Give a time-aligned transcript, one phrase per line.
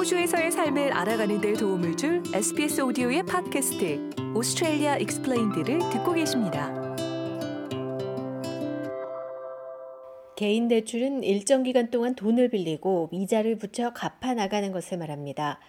[0.00, 6.72] 호주에서의 삶을 알아가는 데 도움을 줄 SBS 오디오의 팟캐스트 Australia Explained를 듣고 계십니다.
[10.36, 15.60] 개인 대출은 일정 기간 동안 돈을 빌리고 이자를 붙여 갚아 나가는 것을 말합니다.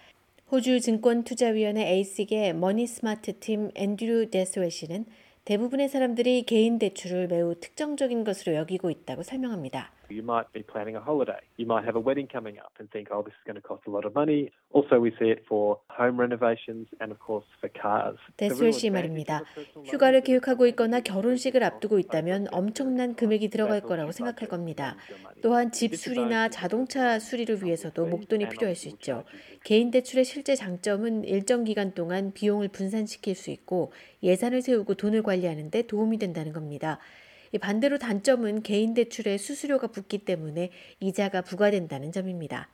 [0.50, 5.04] 호주 증권투자위원회 ASIC의 Moneysmart 팀 앤드류 데스웰 씨는
[5.44, 9.92] 대부분의 사람들이 개인 대출을 매우 특정적인 것으로 여기고 있다고 설명합니다.
[10.12, 11.40] You might be planning a holiday.
[11.56, 13.82] You might have a wedding coming up and think, oh, this is going to cost
[13.86, 14.52] a lot of money.
[14.72, 18.18] Also, we see it for home renovations and, of course, for cars.
[18.36, 19.42] 데스웰 씨 말입니다.
[19.86, 24.96] 휴가를 계획하고 있거나 결혼식을 앞두고 있다면 엄청난 금액이 들어갈 거라고 생각할 겁니다.
[25.42, 29.24] 또한 집 수리나 자동차 수리를 위해서도 목돈이 필요할 수 있죠.
[29.64, 35.70] 개인 대출의 실제 장점은 일정 기간 동안 비용을 분산시킬 수 있고 예산을 세우고 돈을 관리하는
[35.70, 36.98] 데 도움이 된다는 겁니다.
[37.58, 42.68] 반대로 단점은 개인 대출에 수수료가 붙기 때문에 이자가 부과된다는 점입니다.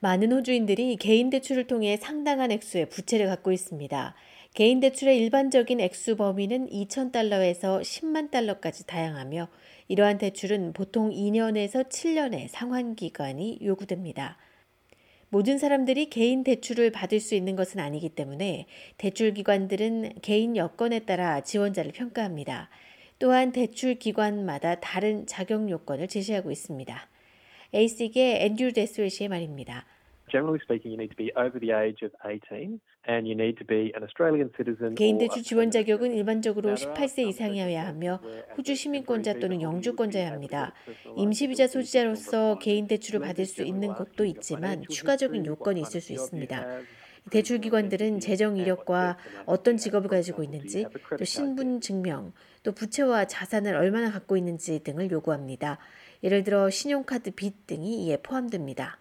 [0.00, 4.14] 많은 호주인들이 개인 대출을 통해 상당한 액수의 부채를 갖고 있습니다.
[4.54, 9.48] 개인 대출의 일반적인 액수 범위는 2,000달러에서 10만 달러까지 다양하며
[9.88, 14.38] 이러한 대출은 보통 2년에서 7년의 상환 기간이 요구됩니다.
[15.28, 18.66] 모든 사람들이 개인 대출을 받을 수 있는 것은 아니기 때문에
[18.96, 22.70] 대출 기관들은 개인 여건에 따라 지원자를 평가합니다.
[23.18, 27.08] 또한 대출 기관마다 다른 자격 요건을 제시하고 있습니다.
[27.72, 29.86] 에이식의 앤드류 데스웨시의 말입니다.
[30.28, 33.66] Generally speaking, you need to be over the age of 18 and you need to
[33.66, 34.96] be an Australian citizen.
[34.96, 38.20] 개인 대출 지원 자격은 일반적으로 18세 이상이어야 하며
[38.58, 40.74] 호주 시민권자 또는 영주권자여야 합니다.
[41.16, 46.80] 임시 비자 소지자로서 개인 대출을 받을 수 있는 곳도 있지만 추가적인 요건이 있을 수 있습니다.
[47.30, 50.86] 대출 기관들은 재정 이력과 어떤 직업을 가지고 있는지,
[51.18, 52.32] 또 신분 증명,
[52.62, 55.78] 또 부채와 자산을 얼마나 갖고 있는지 등을 요구합니다.
[56.22, 58.98] 예를 들어 신용카드 빚 등이 이에 포함됩니다.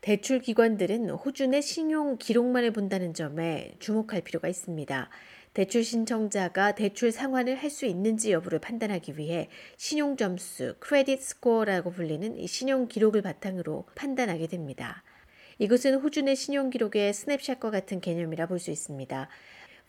[0.00, 1.08] 대출 기관들은
[1.50, 5.10] 내 신용 기록만을 본다는 점에 주목할 필요가 있습니다.
[5.54, 12.38] 대출 신청자가 대출 상환을 할 수 있는지 여부를 판단하기 위해 신용 점수, 크레딧 스코어라고 불리는
[12.38, 15.04] 이 신용 기록을 바탕으로 판단하게 됩니다.
[15.62, 19.28] 이것은 호주 내 신용 기록의 스냅샷과 같은 개념이라 볼 수 있습니다.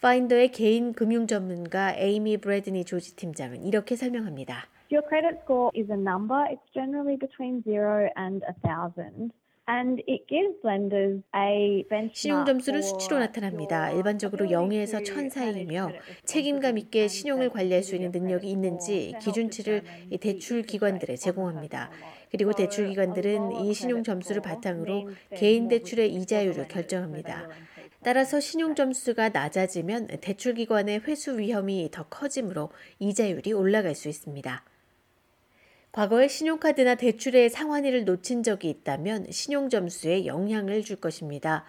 [0.01, 4.67] 파인더의 개인 금융 전문가 에이미 브래드니 조지 팀장은 이렇게 설명합니다.
[4.91, 6.37] Your credit score is a number.
[6.51, 9.31] It's generally between 0 and 1000.
[12.13, 13.91] 신용 점수는 수치로 나타납니다.
[13.91, 15.91] 일반적으로 0에서 1000 사이이며
[16.25, 19.83] 책임감 있게 신용을 관리할 수 있는 능력이 있는지 기준치를
[20.19, 21.91] 대출 기관들에 제공합니다.
[22.29, 27.47] 그리고 대출 기관들은 이 신용 점수를 바탕으로 개인 대출의 이자율을 결정합니다.
[28.03, 32.69] 따라서 신용 점수가 낮아지면 대출 기관의 회수 위험이 더 커지므로
[32.99, 34.65] 이자율이 올라갈 수 있습니다.
[35.93, 41.65] 과거에 신용카드나 대출의 상환일을 놓친 적이 있다면 신용점수에 영향을 줄 것입니다.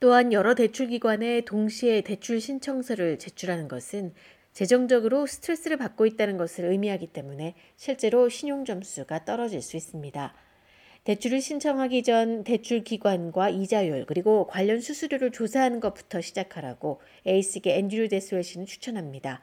[0.00, 4.14] 또한 여러 대출기관에 동시에 대출 신청서를 제출하는 것은
[4.54, 10.34] 재정적으로 스트레스를 받고 있다는 것을 의미하기 때문에 실제로 신용점수가 떨어질 수 있습니다.
[11.04, 18.42] 대출을 신청하기 전 대출 기관과 이자율 그리고 관련 수수료를 조사하는 것부터 시작하라고 에이스계 앤드류 데스웰
[18.42, 19.42] 씨는 추천합니다.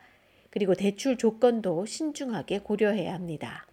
[0.49, 3.67] 그리고 대출 조건도 신중하게 고려해야 합니다.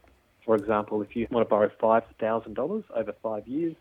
[0.50, 3.76] For example, if you want to borrow $5,000 over five years,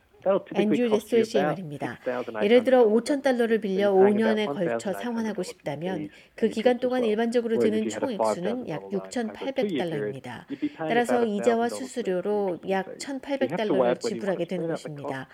[0.55, 1.99] 앤드류 레스웰 씨의 말입니다.
[2.43, 8.11] 예를 들어 5천 달러를 빌려 5년에 걸쳐 상환하고 싶다면 그 기간 동안 일반적으로 드는 총
[8.11, 10.45] 액수는 약 6,800달러입니다.
[10.77, 15.27] 따라서 이자와 수수료로 약 1,800달러를 지불하게 되는 것입니다.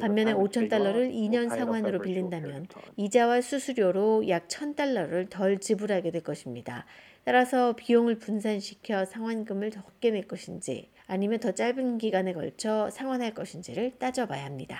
[0.00, 2.66] 반면에 5천 달러를 2년 상환으로 빌린다면
[2.96, 6.86] 이자와 수수료로 약 1,000달러를 덜 지불하게 될 것입니다.
[7.24, 14.44] 따라서 비용을 분산시켜 상환금을 적게 낼 것인지 아니면 더 짧은 기간에 걸쳐 상환할 것인지를 따져봐야
[14.44, 14.78] 합니다.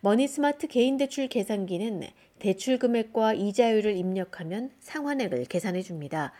[0.00, 2.02] 머니스마트 개인대출 계산기는
[2.38, 6.32] 대출 금액과 이자율을 입력하면 상환액을 계산해 줍니다.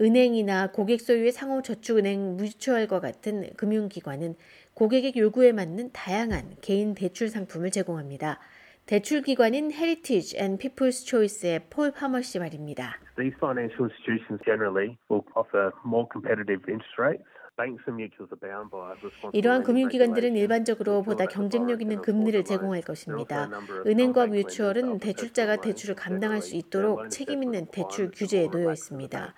[0.00, 4.36] 은행이나 고객 소유의 상호저축은행 뮤추얼과 같은 금융기관은
[4.74, 8.38] 고객의 요구에 맞는 다양한 개인 대출 상품을 제공합니다.
[8.86, 13.00] 대출 기관인 Heritage and People's Choice의 폴 파머 씨 말입니다.
[13.18, 17.26] These financial institutions generally will offer more competitive interest rates.
[19.32, 23.50] 이러한 금융기관들은 일반적으로 보다 경쟁력 있는 금리를 제공할 것입니다.
[23.86, 29.34] 은행과 뮤추얼은 대출자가 대출을 감당할 수 있도록 책임 있는 대출 규제에 놓여 있습니다.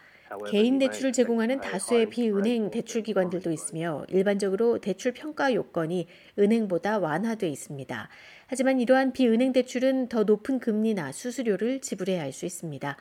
[0.47, 6.07] 개인 대출을 제공하는 다수의 비은행 대출 기관들도 있으며 일반적으로 대출 평가 요건이
[6.39, 8.09] 은행보다 완화되어 있습니다.
[8.47, 12.97] 하지만 이러한 비은행 대출은 더 높은 금리나 수수료를 지불해야 할 수 있습니다.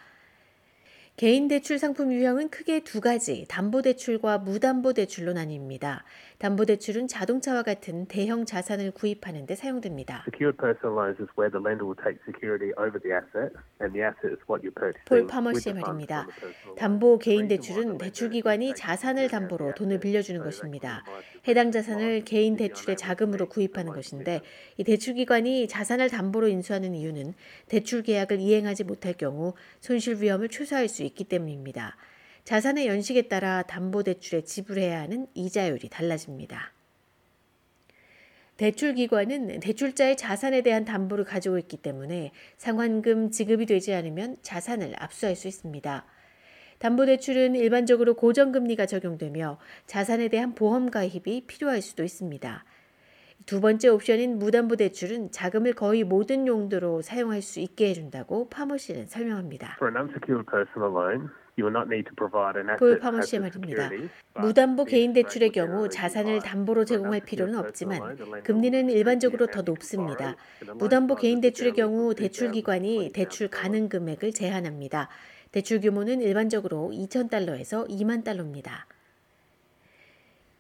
[1.20, 6.04] 개인 대출 상품 유형은 크게 두 가지, 담보대출과 무담보대출로 나뉩니다.
[6.38, 10.24] 담보대출은 자동차와 같은 대형 자산을 구입하는 데 사용됩니다.
[10.32, 13.52] Secured personal loans is where the lender will take security over the asset,
[13.84, 15.04] and the asset is what you're purchasing.
[15.04, 16.26] 폴 파머 씨의 말입니다.
[16.78, 21.04] 담보 개인 대출은 대출기관이 자산을 담보로 돈을 빌려주는 것입니다.
[21.50, 24.40] 해당 자산을 개인 대출의 자금으로 구입하는 것인데
[24.78, 27.34] 이 대출기관이 자산을 담보로 인수하는 이유는
[27.68, 31.96] 대출 계약을 이행하지 못할 경우 손실 위험을 최소화할 수 있기 때문입니다.
[32.46, 36.74] 자산의 연식에 따라 담보대출에 지불해야 하는 이자율이 달라집니다.
[38.58, 45.36] 대출 기관은 대출자의 자산에 대한 담보를 가지고 있기 때문에 상환금 지급이 되지 않으면 자산을 압수할
[45.36, 46.06] 수 있습니다.
[46.80, 52.66] 담보대출은 일반적으로 고정금리가 적용되며 자산에 대한 보험 가입이 필요할 수도 있습니다.
[53.46, 59.08] 두 번째 옵션인 무담보 대출은 자금을 거의 모든 용도로 사용할 수 있게 해준다고 파머 씨는
[59.08, 59.78] 설명합니다.
[59.78, 63.42] For an unsecured personal loan, you will not need to provide an 폴 파머 씨의
[63.42, 63.90] 말입니다.
[64.36, 66.40] 무담보 개인 대출의 경우 자산을.
[66.40, 70.36] 담보로 제공할 필요는 없지만 금리는 일반적으로 더 높습니다.
[70.76, 73.52] 무담보 개인 대출의 경우 from 대출 기관이 $2,000 대출 to $20,000.
[73.52, 75.10] 가능 금액을 제한합니다.
[75.52, 78.86] 대출 규모는 일반적으로 2,000달러에서 2만 달러입니다.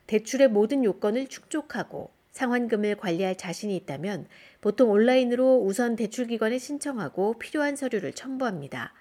[0.07, 4.25] 대출의 모든 요건을 충족하고 상환금을 관리할 자신이 있다면
[4.61, 8.93] 보통 온라인으로 우선 대출기관에 신청하고 필요한 서류를 첨부합니다.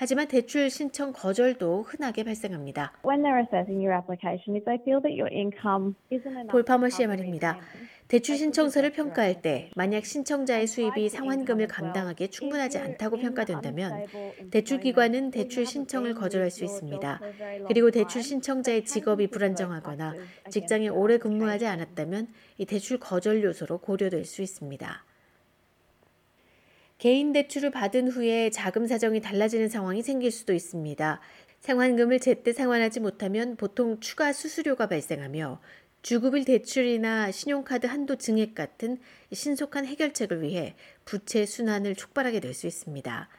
[0.00, 2.94] 하지만 대출 신청 거절도 흔하게 발생합니다.
[3.06, 6.64] When they're assessing your application, if they feel that your income isn't enough 폴 to
[6.64, 7.60] 파머 씨의 말입니다.
[8.08, 14.06] 대출 신청서를 평가할 때 만약 신청자의 수입이 상환금을 감당하기에 충분하지 않다고 평가된다면
[14.50, 17.20] 대출 기관은 or you 대출 신청을 거절할 수 있습니다.
[17.68, 20.14] 그리고 대출 신청자의 직업이 불안정하거나
[20.48, 21.66] 직장에 오래 근무하지.
[21.66, 25.04] 않았다면 이 대출 거절 요소로 고려될 수 있습니다.
[27.00, 31.18] 개인 대출을 받은 후에 자금 사정이 달라지는 상황이 생길 수도 있습니다.
[31.60, 35.62] 상환금을 제때 상환하지 못하면 보통 추가 수수료가 발생하며
[36.02, 38.98] 주급일 대출이나 신용카드 한도 증액 같은
[39.32, 40.74] 신속한 해결책을 위해
[41.06, 43.30] 부채 순환을 촉발하게 될 수 있습니다.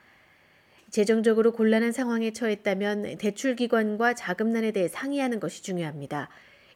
[0.89, 6.29] 재정적으로 곤란한 상황에 처했다면 대출기관과 자금난에 대해 상의하는 것이 중요합니다.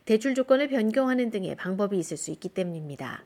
[0.06, 3.24] 대출 조건을 변경하는 등의 방법이 있을 수 있기 때문입니다.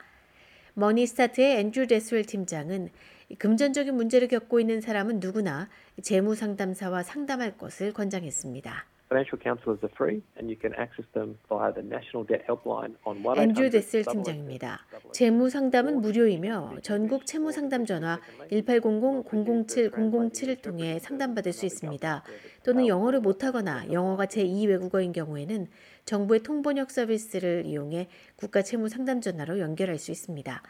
[0.75, 2.89] 머니스타트의 앤드류 데스웰 팀장은
[3.37, 5.69] 금전적인 문제를 겪고 있는 사람은 누구나
[6.01, 8.87] 재무 상담사와 상담할 것을 권장했습니다.
[9.09, 13.25] Financial counsellors are free and you can access them via the National Debt Helpline on
[13.25, 14.85] 1 앤드류 데슬 팀장입니다.
[15.13, 18.19] 재무 상담은 무료이며 전국 채무 상담 전화
[18.51, 22.23] 1800-007-007을 통해 상담받을 수 있습니다.
[22.63, 25.65] 또는 영어를 못하거나 영어가 제2 외국어인 경우에는
[26.05, 30.61] 정부의 통번역 서비스를 이용해 국가 채무 상담 전화로 연결할 수 있습니다.